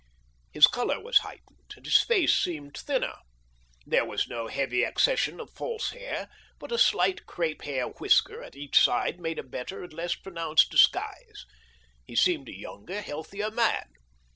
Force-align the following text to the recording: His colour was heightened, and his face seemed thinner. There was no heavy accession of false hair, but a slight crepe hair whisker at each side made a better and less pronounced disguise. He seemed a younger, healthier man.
His 0.51 0.65
colour 0.65 0.99
was 0.99 1.19
heightened, 1.19 1.73
and 1.75 1.85
his 1.85 2.01
face 2.01 2.35
seemed 2.35 2.75
thinner. 2.75 3.17
There 3.85 4.03
was 4.03 4.27
no 4.27 4.47
heavy 4.47 4.81
accession 4.83 5.39
of 5.39 5.53
false 5.53 5.91
hair, 5.91 6.27
but 6.57 6.71
a 6.71 6.79
slight 6.79 7.27
crepe 7.27 7.61
hair 7.61 7.85
whisker 7.85 8.41
at 8.41 8.55
each 8.55 8.79
side 8.79 9.19
made 9.19 9.37
a 9.37 9.43
better 9.43 9.83
and 9.83 9.93
less 9.93 10.15
pronounced 10.15 10.71
disguise. 10.71 11.45
He 12.03 12.15
seemed 12.15 12.49
a 12.49 12.57
younger, 12.59 12.99
healthier 12.99 13.51
man. 13.51 13.91